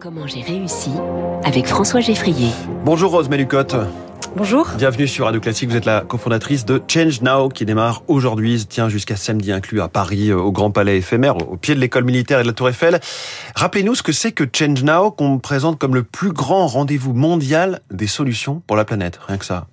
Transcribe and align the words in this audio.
Comment 0.00 0.26
j'ai 0.26 0.42
réussi 0.42 0.90
avec 1.44 1.66
François 1.66 2.00
Geffrier. 2.00 2.50
Bonjour 2.84 3.12
Rose 3.12 3.30
Melucotte. 3.30 3.76
Bonjour. 4.36 4.68
Bienvenue 4.76 5.08
sur 5.08 5.24
Radio 5.24 5.40
Classique. 5.40 5.70
Vous 5.70 5.76
êtes 5.76 5.86
la 5.86 6.02
cofondatrice 6.02 6.66
de 6.66 6.82
Change 6.86 7.22
Now 7.22 7.48
qui 7.48 7.64
démarre 7.64 8.02
aujourd'hui, 8.06 8.66
tient 8.66 8.90
jusqu'à 8.90 9.16
samedi 9.16 9.52
inclus 9.52 9.80
à 9.80 9.88
Paris, 9.88 10.32
au 10.32 10.52
Grand 10.52 10.70
Palais 10.70 10.98
éphémère, 10.98 11.36
au 11.50 11.56
pied 11.56 11.74
de 11.74 11.80
l'école 11.80 12.04
militaire 12.04 12.40
et 12.40 12.42
de 12.42 12.48
la 12.48 12.52
Tour 12.52 12.68
Eiffel. 12.68 13.00
Rappelez-nous 13.54 13.94
ce 13.94 14.02
que 14.02 14.12
c'est 14.12 14.32
que 14.32 14.44
Change 14.52 14.82
Now 14.82 15.10
qu'on 15.10 15.38
présente 15.38 15.78
comme 15.78 15.94
le 15.94 16.02
plus 16.02 16.32
grand 16.32 16.66
rendez-vous 16.66 17.14
mondial 17.14 17.80
des 17.90 18.06
solutions 18.06 18.62
pour 18.66 18.76
la 18.76 18.84
planète. 18.84 19.18
Rien 19.26 19.38
que 19.38 19.46
ça. 19.46 19.66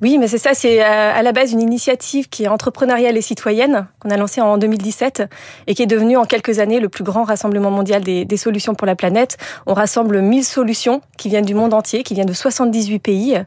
Oui, 0.00 0.18
mais 0.18 0.26
c'est 0.26 0.38
ça, 0.38 0.54
c'est 0.54 0.82
euh, 0.82 0.84
à 0.84 1.22
la 1.22 1.32
base 1.32 1.52
une 1.52 1.60
initiative 1.60 2.28
qui 2.28 2.44
est 2.44 2.48
entrepreneuriale 2.48 3.16
et 3.16 3.20
citoyenne, 3.20 3.86
qu'on 4.00 4.10
a 4.10 4.16
lancée 4.16 4.40
en 4.40 4.58
2017 4.58 5.22
et 5.66 5.74
qui 5.74 5.82
est 5.82 5.86
devenue 5.86 6.16
en 6.16 6.24
quelques 6.24 6.58
années 6.58 6.80
le 6.80 6.88
plus 6.88 7.04
grand 7.04 7.22
rassemblement 7.22 7.70
mondial 7.70 8.02
des, 8.02 8.36
solutions 8.36 8.74
pour 8.74 8.86
la 8.86 8.96
planète. 8.96 9.36
On 9.66 9.74
rassemble 9.74 10.20
1000 10.20 10.44
solutions 10.44 11.00
qui 11.16 11.28
viennent 11.28 11.44
du 11.44 11.54
monde 11.54 11.74
entier, 11.74 12.02
qui 12.02 12.14
viennent 12.14 12.26
de 12.26 12.32
78 12.32 12.98
pays, 12.98 13.38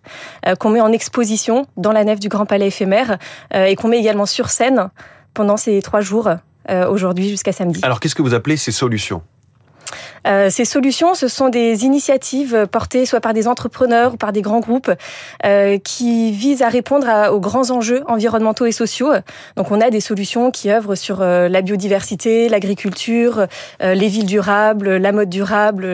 euh, 0.47 0.55
qu'on 0.55 0.69
met 0.69 0.79
en 0.79 0.91
exposition 0.91 1.65
dans 1.75 1.91
la 1.91 2.05
nef 2.05 2.19
du 2.19 2.29
Grand 2.29 2.45
Palais 2.45 2.67
éphémère 2.67 3.17
euh, 3.53 3.65
et 3.65 3.75
qu'on 3.75 3.89
met 3.89 3.99
également 3.99 4.25
sur 4.25 4.49
scène 4.49 4.89
pendant 5.33 5.57
ces 5.57 5.81
trois 5.81 5.99
jours, 5.99 6.29
aujourd'hui 6.89 7.29
jusqu'à 7.29 7.51
samedi. 7.51 7.81
Alors 7.83 7.99
qu'est-ce 7.99 8.15
que 8.15 8.21
vous 8.21 8.33
appelez 8.33 8.57
ces 8.57 8.71
solutions? 8.71 9.21
Euh, 10.25 10.49
ces 10.49 10.65
solutions, 10.65 11.13
ce 11.13 11.27
sont 11.27 11.49
des 11.49 11.85
initiatives 11.85 12.67
portées 12.71 13.05
soit 13.05 13.19
par 13.19 13.33
des 13.33 13.47
entrepreneurs 13.47 14.13
ou 14.13 14.17
par 14.17 14.31
des 14.31 14.41
grands 14.41 14.59
groupes 14.59 14.91
euh, 15.45 15.77
qui 15.77 16.31
visent 16.31 16.61
à 16.61 16.69
répondre 16.69 17.07
aux 17.31 17.39
grands 17.39 17.71
enjeux 17.71 18.03
environnementaux 18.07 18.65
et 18.65 18.71
sociaux. 18.71 19.11
Donc 19.55 19.71
on 19.71 19.81
a 19.81 19.89
des 19.89 19.99
solutions 19.99 20.51
qui 20.51 20.71
œuvrent 20.71 20.95
sur 20.95 21.21
euh, 21.21 21.47
la 21.49 21.61
biodiversité, 21.61 22.49
l'agriculture, 22.49 23.47
les 23.81 24.07
villes 24.07 24.25
durables, 24.25 24.97
la 24.97 25.11
mode 25.11 25.29
durable, 25.29 25.85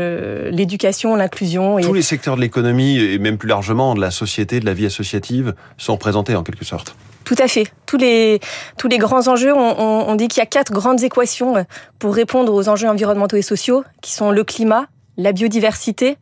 l'éducation, 0.49 1.15
l'inclusion. 1.15 1.79
Tous 1.79 1.93
les 1.93 2.01
secteurs 2.01 2.35
de 2.35 2.41
l'économie 2.41 2.97
et 2.99 3.19
même 3.19 3.37
plus 3.37 3.49
largement 3.49 3.95
de 3.95 4.01
la 4.01 4.11
société, 4.11 4.59
de 4.59 4.65
la 4.65 4.73
vie 4.73 4.85
associative 4.85 5.53
sont 5.77 5.97
présentés 5.97 6.35
en 6.35 6.43
quelque 6.43 6.65
sorte. 6.65 6.95
Tout 7.23 7.35
à 7.37 7.47
fait. 7.47 7.67
Tous 7.91 7.97
les, 7.97 8.39
tous 8.77 8.87
les 8.87 8.99
grands 8.99 9.27
enjeux, 9.27 9.53
on, 9.53 9.59
on 10.07 10.15
dit 10.15 10.29
qu'il 10.29 10.39
y 10.39 10.43
a 10.43 10.45
quatre 10.45 10.71
grandes 10.71 11.03
équations 11.03 11.65
pour 11.99 12.15
répondre 12.15 12.53
aux 12.53 12.69
enjeux 12.69 12.87
environnementaux 12.87 13.35
et 13.35 13.41
sociaux, 13.41 13.83
qui 14.01 14.13
sont 14.13 14.31
le 14.31 14.45
climat, 14.45 14.85
la 15.17 15.33
biodiversité, 15.33 16.17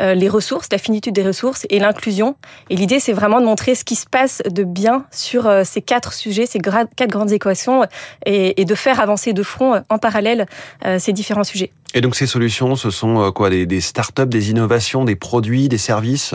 euh, 0.00 0.14
les 0.14 0.30
ressources, 0.30 0.68
la 0.72 0.78
finitude 0.78 1.14
des 1.14 1.22
ressources 1.22 1.66
et 1.68 1.78
l'inclusion. 1.78 2.36
Et 2.70 2.76
l'idée, 2.76 3.00
c'est 3.00 3.12
vraiment 3.12 3.38
de 3.38 3.44
montrer 3.44 3.74
ce 3.74 3.84
qui 3.84 3.96
se 3.96 4.06
passe 4.06 4.40
de 4.50 4.64
bien 4.64 5.04
sur 5.10 5.46
euh, 5.46 5.62
ces 5.62 5.82
quatre 5.82 6.14
sujets, 6.14 6.46
ces 6.46 6.58
quatre 6.58 7.10
grandes 7.10 7.32
équations, 7.32 7.84
et, 8.24 8.58
et, 8.58 8.64
de 8.64 8.74
faire 8.74 8.98
avancer 8.98 9.34
de 9.34 9.42
front 9.42 9.82
en 9.90 9.98
parallèle 9.98 10.46
euh, 10.86 10.98
ces 10.98 11.12
différents 11.12 11.44
sujets. 11.44 11.70
Et 11.92 12.00
donc 12.00 12.16
ces 12.16 12.26
solutions, 12.26 12.76
ce 12.76 12.88
sont 12.88 13.30
quoi 13.32 13.50
Des, 13.50 13.66
des 13.66 13.82
start-up, 13.82 14.30
des 14.30 14.48
innovations, 14.48 15.04
des 15.04 15.16
produits, 15.16 15.68
des 15.68 15.76
services? 15.76 16.34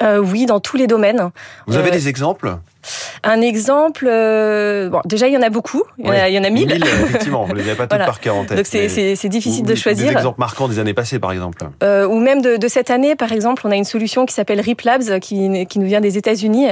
Oui, 0.00 0.46
dans 0.46 0.60
tous 0.60 0.76
les 0.76 0.86
domaines. 0.86 1.30
Vous 1.66 1.76
avez 1.76 1.90
des 1.90 2.06
exemples? 2.06 2.56
Un 3.24 3.40
exemple, 3.40 4.06
euh, 4.08 4.88
bon, 4.88 5.00
déjà 5.04 5.28
il 5.28 5.34
y 5.34 5.36
en 5.36 5.42
a 5.42 5.50
beaucoup, 5.50 5.82
il 5.98 6.06
y 6.06 6.08
en, 6.08 6.12
a, 6.12 6.28
il 6.28 6.34
y 6.34 6.38
en 6.38 6.44
a 6.44 6.50
mille. 6.50 6.72
effectivement, 7.04 7.44
vous 7.44 7.54
les 7.54 7.62
avez 7.62 7.74
pas 7.74 7.86
toutes 7.86 7.98
par 8.04 8.20
cœur 8.20 8.36
en 8.36 8.44
tête. 8.44 8.56
Donc 8.56 8.66
c'est 8.66 9.28
difficile 9.28 9.64
de 9.64 9.74
choisir. 9.74 10.10
Des 10.10 10.16
exemples 10.16 10.40
marquants 10.40 10.68
des 10.68 10.78
années 10.78 10.94
passées, 10.94 11.18
par 11.18 11.32
exemple. 11.32 11.58
Euh, 11.82 12.06
ou 12.06 12.18
même 12.18 12.42
de, 12.42 12.56
de, 12.56 12.68
cette 12.68 12.90
année, 12.90 13.16
par 13.16 13.32
exemple, 13.32 13.62
on 13.66 13.70
a 13.70 13.76
une 13.76 13.84
solution 13.84 14.26
qui 14.26 14.34
s'appelle 14.34 14.60
Riplabs, 14.60 15.18
qui, 15.20 15.66
qui 15.66 15.78
nous 15.78 15.86
vient 15.86 16.00
des 16.00 16.18
États-Unis, 16.18 16.68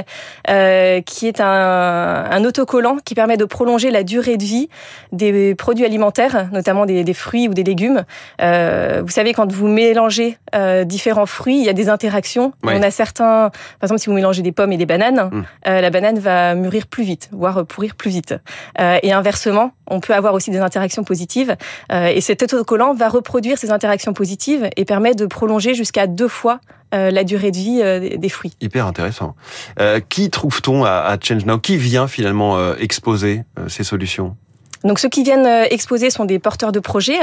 euh, 0.49 1.01
qui 1.01 1.27
est 1.27 1.41
un, 1.41 1.47
un 1.47 2.43
autocollant 2.45 2.97
qui 3.03 3.15
permet 3.15 3.37
de 3.37 3.45
prolonger 3.45 3.91
la 3.91 4.03
durée 4.03 4.37
de 4.37 4.43
vie 4.43 4.69
des 5.11 5.55
produits 5.55 5.85
alimentaires, 5.85 6.49
notamment 6.51 6.85
des, 6.85 7.03
des 7.03 7.13
fruits 7.13 7.47
ou 7.47 7.53
des 7.53 7.63
légumes. 7.63 8.05
Euh, 8.41 9.01
vous 9.03 9.11
savez, 9.11 9.33
quand 9.33 9.51
vous 9.51 9.67
mélangez 9.67 10.37
euh, 10.55 10.83
différents 10.83 11.25
fruits, 11.25 11.59
il 11.59 11.65
y 11.65 11.69
a 11.69 11.73
des 11.73 11.89
interactions. 11.89 12.53
On 12.63 12.81
a 12.81 12.91
certains, 12.91 13.49
par 13.79 13.83
exemple, 13.83 14.01
si 14.01 14.07
vous 14.07 14.15
mélangez 14.15 14.41
des 14.41 14.51
pommes 14.51 14.71
et 14.71 14.77
des 14.77 14.85
bananes, 14.85 15.19
hum. 15.19 15.45
euh, 15.67 15.81
la 15.81 15.89
banane 15.89 16.19
va 16.19 16.36
mûrir 16.55 16.87
plus 16.87 17.03
vite, 17.03 17.29
voire 17.31 17.65
pourrir 17.65 17.95
plus 17.95 18.09
vite. 18.09 18.35
Euh, 18.79 18.99
et 19.03 19.11
inversement, 19.11 19.71
on 19.87 19.99
peut 19.99 20.13
avoir 20.13 20.33
aussi 20.33 20.51
des 20.51 20.59
interactions 20.59 21.03
positives. 21.03 21.55
Euh, 21.91 22.07
et 22.07 22.21
cet 22.21 22.43
autocollant 22.43 22.93
va 22.93 23.09
reproduire 23.09 23.57
ces 23.57 23.71
interactions 23.71 24.13
positives 24.13 24.69
et 24.75 24.85
permet 24.85 25.15
de 25.15 25.25
prolonger 25.25 25.73
jusqu'à 25.73 26.07
deux 26.07 26.27
fois 26.27 26.59
euh, 26.93 27.11
la 27.11 27.23
durée 27.23 27.51
de 27.51 27.57
vie 27.57 28.17
des 28.17 28.29
fruits. 28.29 28.53
Hyper 28.61 28.85
intéressant. 28.85 29.35
qui 30.09 30.29
trouve-t-on 30.29 30.83
à, 30.83 30.91
à 30.91 31.17
Change 31.19 31.45
Now? 31.45 31.59
Qui 31.59 31.77
vient 31.77 32.07
finalement 32.07 32.73
exposer 32.75 33.43
ces 33.67 33.83
solutions? 33.83 34.35
Donc 34.87 34.99
ceux 34.99 35.09
qui 35.09 35.23
viennent 35.23 35.45
euh, 35.45 35.65
exposer 35.69 36.09
sont 36.09 36.25
des 36.25 36.39
porteurs 36.39 36.71
de 36.71 36.79
projets 36.79 37.19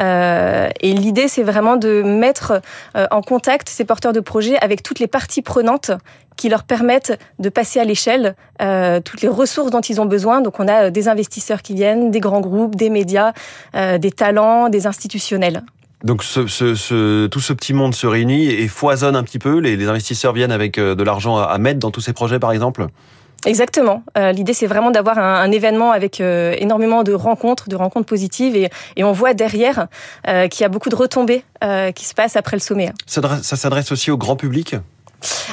euh, 0.00 0.68
et 0.80 0.92
l'idée 0.92 1.28
c'est 1.28 1.42
vraiment 1.42 1.76
de 1.76 2.02
mettre 2.02 2.60
euh, 2.96 3.06
en 3.10 3.20
contact 3.20 3.68
ces 3.68 3.84
porteurs 3.84 4.12
de 4.12 4.20
projets 4.20 4.56
avec 4.58 4.82
toutes 4.82 4.98
les 4.98 5.06
parties 5.06 5.42
prenantes 5.42 5.90
qui 6.36 6.48
leur 6.48 6.64
permettent 6.64 7.16
de 7.38 7.48
passer 7.48 7.78
à 7.78 7.84
l'échelle 7.84 8.34
toutes 8.58 9.22
les 9.22 9.28
ressources 9.28 9.70
dont 9.70 9.80
ils 9.80 10.00
ont 10.00 10.04
besoin. 10.04 10.40
Donc 10.40 10.58
on 10.58 10.66
a 10.66 10.90
des 10.90 11.06
investisseurs 11.06 11.62
qui 11.62 11.74
viennent, 11.74 12.10
des 12.10 12.18
grands 12.18 12.40
groupes, 12.40 12.74
des 12.74 12.90
médias, 12.90 13.32
des 13.72 14.10
talents, 14.10 14.68
des 14.68 14.88
institutionnels. 14.88 15.62
Donc 16.02 16.24
tout 16.24 16.48
ce 16.48 17.52
petit 17.52 17.72
monde 17.72 17.94
se 17.94 18.08
réunit 18.08 18.46
et 18.46 18.66
foisonne 18.66 19.14
un 19.14 19.22
petit 19.22 19.38
peu. 19.38 19.60
Les, 19.60 19.76
les 19.76 19.86
investisseurs 19.86 20.32
viennent 20.32 20.50
avec 20.50 20.74
de 20.80 21.02
l'argent 21.04 21.38
à 21.38 21.56
mettre 21.58 21.78
dans 21.78 21.92
tous 21.92 22.00
ces 22.00 22.12
projets, 22.12 22.40
par 22.40 22.50
exemple? 22.50 22.88
Exactement. 23.46 24.02
Euh, 24.16 24.32
L'idée, 24.32 24.54
c'est 24.54 24.66
vraiment 24.66 24.90
d'avoir 24.90 25.18
un, 25.18 25.34
un, 25.34 25.50
événement 25.50 25.92
avec 25.92 26.20
euh, 26.20 26.54
énormément 26.58 27.02
de 27.02 27.12
rencontres, 27.12 27.68
de 27.68 27.76
rencontres 27.76 28.06
positives, 28.06 28.56
et, 28.56 28.70
et 28.96 29.04
on 29.04 29.12
voit 29.12 29.34
derrière 29.34 29.88
euh, 30.28 30.48
qu'il 30.48 30.62
y 30.62 30.64
a 30.64 30.68
beaucoup 30.68 30.88
de 30.88 30.96
retombées 30.96 31.44
euh, 31.62 31.92
qui 31.92 32.04
se 32.04 32.14
passent 32.14 32.36
après 32.36 32.56
le 32.56 32.60
sommet. 32.60 32.92
Ça, 33.06 33.20
ça 33.42 33.56
s'adresse 33.56 33.92
aussi 33.92 34.10
au 34.10 34.16
grand 34.16 34.36
public? 34.36 34.76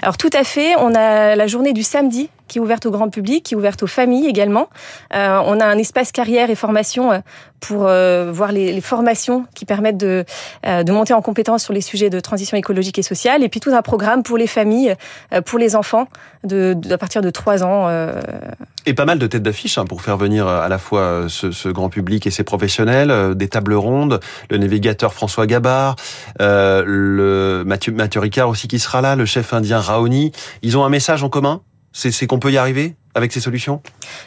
Alors 0.02 0.18
tout 0.18 0.30
à 0.34 0.44
fait, 0.44 0.76
on 0.78 0.94
a 0.96 1.36
la 1.36 1.48
journée 1.48 1.74
du 1.74 1.84
samedi 1.84 2.30
qui 2.52 2.58
est 2.58 2.62
ouverte 2.62 2.86
au 2.86 2.92
grand 2.92 3.08
public, 3.08 3.46
qui 3.46 3.54
est 3.54 3.58
ouverte 3.58 3.82
aux 3.82 3.88
familles 3.88 4.28
également. 4.28 4.68
Euh, 5.16 5.40
on 5.46 5.62
a 5.62 5.66
un 5.66 5.78
espace 5.78 6.12
carrière 6.12 6.50
et 6.50 6.56
formation 6.56 7.14
euh, 7.14 7.20
pour 7.62 7.86
euh, 7.88 8.30
voir 8.34 8.52
les, 8.52 8.82
formations 8.82 9.46
qui 9.56 9.64
permettent 9.66 9.98
de, 9.98 10.26
de 10.64 10.92
monter 10.92 11.14
en 11.14 11.22
compétence 11.22 11.64
sur 11.64 11.72
les 11.72 11.82
sujets 11.82 12.10
de 12.10 12.20
transition 12.20 12.58
écologique 12.58 12.98
et 12.98 13.04
sociale. 13.04 13.44
Et 13.44 13.50
puis 13.50 13.60
tout 13.60 13.70
un 13.70 13.84
programme 13.84 14.24
pour 14.24 14.38
les 14.38 14.48
familles, 14.48 14.96
pour 15.46 15.60
les 15.60 15.76
enfants, 15.76 16.08
à 16.44 16.98
partir 16.98 17.22
de 17.22 17.30
3 17.30 17.64
ans. 17.64 17.88
Et 18.88 18.96
pas 18.96 19.06
mal 19.06 19.20
de 19.20 19.28
têtes 19.28 19.44
d'affiche 19.44 19.78
hein, 19.78 19.86
pour 19.86 20.02
faire 20.02 20.18
venir 20.18 20.48
à 20.48 20.68
la 20.68 20.80
fois 20.80 21.26
ce, 21.28 21.52
ce, 21.52 21.70
grand 21.70 21.90
public 21.90 22.26
et 22.26 22.32
ses 22.32 22.44
professionnels, 22.44 23.36
des 23.36 23.48
tables 23.48 23.76
rondes, 23.76 24.20
le 24.50 24.58
navigateur 24.58 25.14
François 25.14 25.46
Gabard, 25.46 25.98
le 26.40 27.64
Mathieu, 27.64 27.94
Mathieu 27.94 28.22
Ricard 28.22 28.50
aussi 28.50 28.68
qui 28.68 28.80
sera 28.80 29.02
là, 29.02 29.16
le 29.16 29.26
chef 29.26 29.54
indien 29.54 29.80
Raoni. 29.80 30.32
Ils 30.64 30.80
ont 30.80 30.84
un 30.84 30.90
message 30.90 31.24
en 31.24 31.30
commun? 31.30 31.62
C'est 31.94 32.28
qu'on 32.28 32.40
peut 32.40 32.52
y 32.52 32.58
arriver 32.58 32.96
avec 33.14 33.34
ces 33.34 33.40
solutions? 33.40 33.82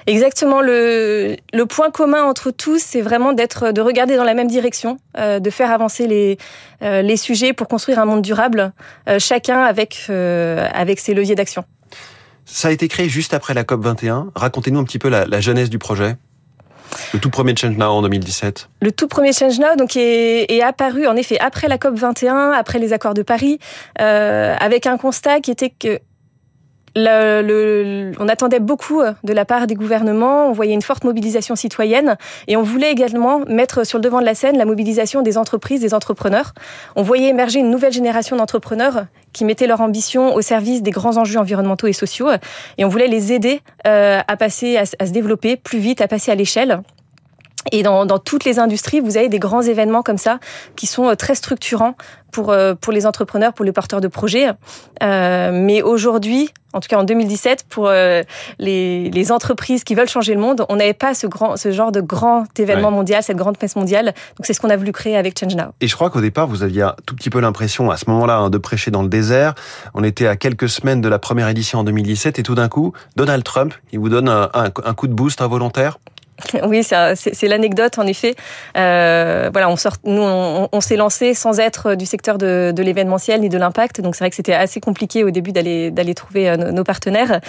Exactement. 0.07 0.61
Le, 0.61 1.37
le 1.53 1.67
point 1.67 1.91
commun 1.91 2.23
entre 2.25 2.51
tous, 2.51 2.83
c'est 2.85 3.01
vraiment 3.01 3.33
d'être, 3.33 3.73
de 3.73 3.81
regarder 3.81 4.17
dans 4.17 4.25
la 4.25 4.35
même 4.35 4.49
direction, 4.49 4.99
euh, 5.19 5.41
de 5.41 5.51
faire 5.51 5.71
avancer 5.71 6.07
les, 6.07 6.39
euh, 6.83 7.03
les 7.03 7.17
sujets 7.17 7.53
pour 7.53 7.69
construire 7.69 7.99
un 7.99 8.05
monde 8.05 8.23
durable, 8.23 8.73
euh, 9.09 9.19
chacun 9.19 9.63
avec, 9.63 10.07
euh, 10.11 10.69
avec 10.73 11.01
ses 11.01 11.15
leviers 11.15 11.35
d'action. 11.35 11.65
Ça 12.45 12.69
a 12.69 12.71
été 12.73 12.89
créé 12.89 13.09
juste 13.09 13.33
après 13.33 13.55
la 13.55 13.65
COP 13.65 13.83
21. 13.83 14.31
Racontez-nous 14.35 14.81
un 14.81 14.85
petit 14.85 14.99
peu 14.99 15.09
la, 15.09 15.25
la 15.25 15.41
jeunesse 15.41 15.71
du 15.71 15.79
projet. 15.79 16.17
Le 17.13 17.19
tout 17.19 17.31
premier 17.31 17.57
Change 17.57 17.77
Now 17.77 17.87
en 17.87 18.03
2017. 18.03 18.69
Le 18.83 18.93
tout 18.93 19.09
premier 19.09 19.33
Change 19.33 19.59
Now 19.59 19.77
donc 19.77 19.97
est, 19.97 20.53
est 20.53 20.63
apparu 20.63 21.07
en 21.07 21.17
effet 21.17 21.39
après 21.41 21.69
la 21.69 21.79
COP 21.79 21.95
21, 21.95 22.51
après 22.51 22.79
les 22.79 22.93
accords 22.93 23.15
de 23.15 23.23
Paris, 23.23 23.59
euh, 24.01 24.55
avec 24.61 24.87
un 24.87 24.99
constat 24.99 25.41
qui 25.41 25.51
était 25.51 25.71
que 25.71 25.99
le, 26.97 27.43
le, 27.43 28.13
on 28.19 28.29
attendait 28.29 28.61
beaucoup 28.61 29.01
euh, 29.01 29.13
de 29.25 29.33
la 29.33 29.45
part 29.45 29.67
des 29.67 29.75
gouvernements, 29.75 30.49
on 30.49 30.53
voyait 30.53 30.75
une 30.75 30.83
forte 30.83 31.05
mobilisation 31.05 31.57
citoyenne 31.57 32.17
et 32.47 32.57
on 32.57 32.63
voulait 32.63 32.93
également 32.93 33.41
mettre 33.41 33.85
sur 33.85 33.99
le 33.99 34.03
devant 34.03 34.21
de 34.21 34.27
la 34.27 34.35
scène 34.35 34.57
la 34.57 34.65
mobilisation 34.65 35.23
des 35.23 35.37
entreprises, 35.39 35.81
des 35.81 35.95
entrepreneurs. 35.95 36.53
On 36.97 37.03
voyait 37.03 37.29
émerger 37.29 37.59
une 37.61 37.71
nouvelle 37.71 37.93
génération 37.93 38.37
d'entrepreneurs 38.37 39.07
qui 39.33 39.45
mettaient 39.45 39.67
leur 39.67 39.81
ambition 39.81 40.35
au 40.35 40.41
service 40.41 40.83
des 40.83 40.93
grands 40.93 41.17
enjeux 41.17 41.39
environnementaux 41.39 41.89
et 41.89 41.93
sociaux 41.93 42.29
et 42.79 42.85
on 42.85 42.89
voulait 42.89 43.09
les 43.09 43.33
aider 43.33 43.61
euh, 43.87 44.21
à 44.27 44.37
passer, 44.37 44.77
à, 44.77 44.83
à 44.83 45.07
se 45.07 45.13
développer 45.13 45.57
plus 45.57 45.79
vite, 45.79 46.01
à 46.01 46.09
passer 46.09 46.31
à 46.31 46.35
l'échelle. 46.35 46.81
Et 47.73 47.83
dans, 47.83 48.07
dans, 48.07 48.19
toutes 48.19 48.45
les 48.45 48.59
industries, 48.59 49.01
vous 49.01 49.17
avez 49.17 49.29
des 49.29 49.39
grands 49.39 49.63
événements 49.63 50.03
comme 50.03 50.19
ça 50.19 50.39
qui 50.77 50.87
sont 50.87 51.09
euh, 51.09 51.15
très 51.15 51.35
structurants 51.35 51.95
pour, 52.35 52.51
euh, 52.51 52.75
pour 52.75 52.93
les 52.93 53.07
entrepreneurs, 53.07 53.55
pour 53.55 53.65
les 53.65 53.73
porteurs 53.73 54.01
de 54.01 54.09
projets. 54.09 54.49
Euh, 55.03 55.51
mais 55.53 55.83
aujourd'hui, 55.83 56.51
en 56.73 56.81
tout 56.81 56.89
cas 56.89 56.99
en 56.99 57.05
2017, 57.05 57.67
pour 57.69 57.87
euh, 57.87 58.23
les, 58.59 59.09
les, 59.11 59.33
entreprises 59.33 59.85
qui 59.85 59.95
veulent 59.95 60.09
changer 60.09 60.35
le 60.35 60.41
monde, 60.41 60.67
on 60.69 60.77
n'avait 60.77 60.95
pas 60.95 61.15
ce, 61.15 61.29
grand, 61.29 61.57
ce 61.57 61.71
genre 61.71 61.93
de 61.93 62.01
grand 62.01 62.45
événement 62.59 62.89
ouais. 62.89 62.95
mondial, 62.95 63.23
cette 63.23 63.37
grande 63.37 63.57
messe 63.63 63.77
mondiale. 63.77 64.07
Donc 64.07 64.47
c'est 64.47 64.53
ce 64.53 64.61
qu'on 64.61 64.71
a 64.71 64.77
voulu 64.77 64.91
créer 64.91 65.17
avec 65.17 65.39
Change 65.39 65.55
Now. 65.55 65.67
Et 65.81 65.87
je 65.87 65.95
crois 65.95 66.11
qu'au 66.11 66.21
départ, 66.21 66.49
vous 66.49 66.65
aviez 66.65 66.83
un 66.83 66.97
tout 67.07 67.15
petit 67.15 67.31
peu 67.31 67.41
l'impression 67.41 67.91
à 67.93 67.97
ce 67.97 68.11
moment-là 68.11 68.39
hein, 68.39 68.51
de 68.51 68.59
prêcher 68.59 68.91
dans 68.91 69.03
le 69.03 69.09
désert. 69.09 69.55
On 69.95 70.03
était 70.03 70.27
à 70.27 70.35
quelques 70.35 70.69
semaines 70.69 71.01
de 71.01 71.09
la 71.09 71.21
première 71.21 71.49
édition 71.49 71.79
en 71.79 71.85
2017 71.85 72.41
et 72.41 72.43
tout 72.43 72.57
d'un 72.57 72.69
coup, 72.69 72.93
Donald 73.15 73.45
Trump, 73.45 73.73
il 73.93 74.01
vous 74.01 74.09
donne 74.09 74.29
un, 74.29 74.51
un, 74.53 74.65
un 74.65 74.95
coup 74.95 75.07
de 75.07 75.15
boost 75.15 75.41
involontaire 75.41 75.99
Oui, 76.69 76.83
c'est 76.83 77.49
l'anecdote 77.49 77.99
en 77.99 78.07
effet. 78.07 78.35
Euh, 78.77 79.51
voilà, 79.53 79.69
on 79.69 79.77
sort, 79.77 79.95
nous, 80.05 80.23
on, 80.23 80.81
s'est 80.81 80.97
lancé 80.97 81.35
sans 81.35 81.61
être 81.61 81.95
du 81.95 82.07
secteur 82.07 82.39
de, 82.39 82.73
de 82.75 82.83
l'événementiel 82.83 83.41
ni 83.41 83.49
de 83.49 83.59
l'impact, 83.59 84.01
donc 84.01 84.15
c'est 84.15 84.25
vrai 84.25 84.31
que 84.31 84.37
c'était 84.37 84.55
assez 84.55 84.81
compliqué 84.81 85.25
au 85.25 85.31
début 85.31 85.53
d'aller 85.53 85.91
d'aller 85.91 86.15
trouver 86.15 86.49
euh, 86.49 86.57
nos, 86.57 86.85
partenaires. 86.85 87.41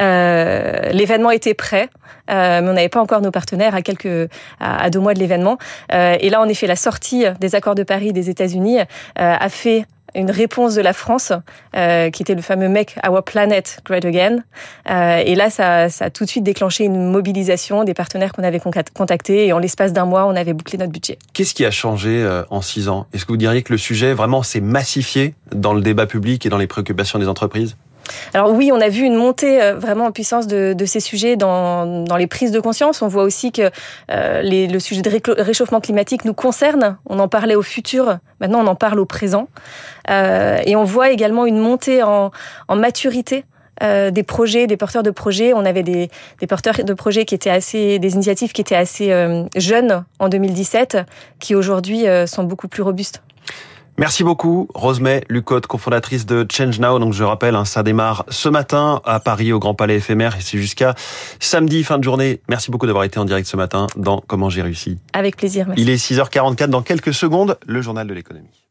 Euh, 0.00 0.90
l'événement 0.92 1.30
était 1.30 1.54
prêt, 1.54 1.88
euh, 2.30 2.60
mais 2.62 2.68
on 2.68 2.74
n'avait 2.74 2.88
pas 2.88 3.00
encore 3.00 3.20
nos 3.20 3.30
partenaires 3.30 3.74
à 3.74 3.82
quelques 3.82 4.30
à, 4.60 4.84
à 4.84 4.90
deux 4.90 5.00
mois 5.00 5.14
de 5.14 5.18
l'événement. 5.18 5.58
Euh, 5.92 6.16
et 6.20 6.30
là, 6.30 6.40
en 6.40 6.48
effet, 6.48 6.66
la 6.66 6.76
sortie 6.76 7.24
des 7.40 7.54
accords 7.54 7.74
de 7.74 7.82
Paris 7.82 8.12
des 8.12 8.30
États-Unis 8.30 8.78
a 9.16 9.48
fait 9.48 9.84
une 10.14 10.30
réponse 10.30 10.74
de 10.74 10.80
la 10.80 10.92
France, 10.92 11.32
euh, 11.76 12.10
qui 12.10 12.22
était 12.22 12.34
le 12.34 12.42
fameux 12.42 12.68
Make 12.68 12.96
Our 13.06 13.22
Planet 13.22 13.80
Great 13.84 14.04
Again. 14.04 14.38
Euh, 14.90 15.22
et 15.24 15.34
là, 15.34 15.50
ça, 15.50 15.88
ça, 15.88 16.06
a 16.06 16.10
tout 16.10 16.24
de 16.24 16.28
suite 16.28 16.44
déclenché 16.44 16.84
une 16.84 17.10
mobilisation 17.10 17.84
des 17.84 17.94
partenaires 17.94 18.32
qu'on 18.32 18.44
avait 18.44 18.60
contactés. 18.60 19.46
Et 19.46 19.52
en 19.52 19.58
l'espace 19.58 19.92
d'un 19.92 20.06
mois, 20.06 20.26
on 20.26 20.36
avait 20.36 20.54
bouclé 20.54 20.78
notre 20.78 20.92
budget. 20.92 21.18
Qu'est-ce 21.32 21.54
qui 21.54 21.64
a 21.64 21.70
changé 21.70 22.22
euh, 22.22 22.42
en 22.50 22.62
six 22.62 22.88
ans? 22.88 23.06
Est-ce 23.12 23.24
que 23.24 23.32
vous 23.32 23.36
diriez 23.36 23.62
que 23.62 23.72
le 23.72 23.78
sujet 23.78 24.14
vraiment 24.14 24.42
s'est 24.42 24.60
massifié 24.60 25.34
dans 25.54 25.74
le 25.74 25.80
débat 25.80 26.06
public 26.06 26.44
et 26.46 26.48
dans 26.48 26.58
les 26.58 26.66
préoccupations 26.66 27.18
des 27.18 27.28
entreprises? 27.28 27.76
Alors 28.34 28.52
oui, 28.52 28.70
on 28.72 28.80
a 28.80 28.88
vu 28.88 29.02
une 29.02 29.16
montée 29.16 29.62
euh, 29.62 29.74
vraiment 29.74 30.06
en 30.06 30.12
puissance 30.12 30.46
de, 30.46 30.74
de 30.76 30.84
ces 30.84 31.00
sujets 31.00 31.36
dans, 31.36 32.04
dans, 32.04 32.16
les 32.16 32.26
prises 32.26 32.50
de 32.50 32.60
conscience. 32.60 33.02
On 33.02 33.08
voit 33.08 33.24
aussi 33.24 33.52
que 33.52 33.70
euh, 34.10 34.42
les, 34.42 34.66
le 34.66 34.78
sujet 34.78 35.02
de 35.02 35.40
réchauffement 35.40 35.80
climatique 35.80 36.24
nous 36.24 36.34
concerne. 36.34 36.98
On 37.06 37.18
en 37.18 37.28
parlait 37.28 37.54
au 37.54 37.62
futur, 37.62 38.18
maintenant 38.40 38.60
on 38.60 38.66
en 38.66 38.74
parle 38.74 38.98
au 39.00 39.06
présent. 39.06 39.48
Euh, 40.10 40.58
et 40.64 40.76
on 40.76 40.84
voit 40.84 41.10
également 41.10 41.46
une 41.46 41.58
montée 41.58 42.02
en, 42.02 42.30
en 42.68 42.76
maturité 42.76 43.44
euh, 43.82 44.10
des 44.10 44.22
projets, 44.22 44.66
des 44.66 44.76
porteurs 44.76 45.02
de 45.02 45.10
projets. 45.10 45.52
On 45.52 45.64
avait 45.64 45.82
des, 45.82 46.10
des, 46.40 46.46
porteurs 46.46 46.74
de 46.82 46.94
projets 46.94 47.24
qui 47.24 47.34
étaient 47.34 47.50
assez, 47.50 47.98
des 47.98 48.14
initiatives 48.14 48.52
qui 48.52 48.60
étaient 48.60 48.74
assez 48.74 49.12
euh, 49.12 49.44
jeunes 49.56 50.04
en 50.18 50.28
2017, 50.28 50.98
qui 51.38 51.54
aujourd'hui 51.54 52.04
sont 52.26 52.44
beaucoup 52.44 52.68
plus 52.68 52.82
robustes. 52.82 53.22
Merci 53.98 54.22
beaucoup, 54.22 54.68
Rosemay 54.74 55.24
Lucotte, 55.28 55.66
cofondatrice 55.66 56.24
de 56.24 56.46
Change 56.48 56.78
Now. 56.78 57.00
Donc 57.00 57.14
je 57.14 57.24
rappelle, 57.24 57.56
hein, 57.56 57.64
ça 57.64 57.82
démarre 57.82 58.24
ce 58.28 58.48
matin 58.48 59.00
à 59.04 59.18
Paris 59.18 59.52
au 59.52 59.58
Grand 59.58 59.74
Palais 59.74 59.96
éphémère 59.96 60.36
et 60.36 60.40
c'est 60.40 60.56
jusqu'à 60.56 60.94
samedi 61.40 61.82
fin 61.82 61.98
de 61.98 62.04
journée. 62.04 62.40
Merci 62.48 62.70
beaucoup 62.70 62.86
d'avoir 62.86 63.02
été 63.02 63.18
en 63.18 63.24
direct 63.24 63.48
ce 63.48 63.56
matin 63.56 63.88
dans 63.96 64.20
Comment 64.20 64.50
j'ai 64.50 64.62
réussi. 64.62 64.98
Avec 65.12 65.36
plaisir. 65.36 65.66
Merci. 65.66 65.82
Il 65.82 65.90
est 65.90 65.96
6h44 65.96 66.68
dans 66.68 66.82
quelques 66.82 67.12
secondes, 67.12 67.58
le 67.66 67.82
journal 67.82 68.06
de 68.06 68.14
l'économie. 68.14 68.67